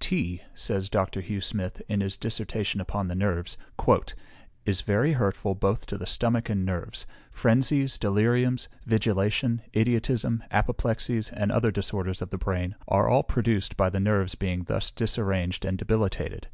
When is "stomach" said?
6.04-6.50